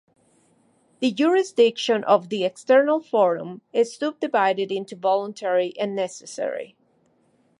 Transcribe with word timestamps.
The 0.99 1.11
jurisdiction 1.11 2.03
of 2.05 2.29
the 2.29 2.43
external 2.43 3.01
forum 3.01 3.61
is 3.71 3.95
subdivided 3.95 4.71
into 4.71 4.95
voluntary 4.95 5.75
and 5.79 5.95
necessary. 5.95 6.75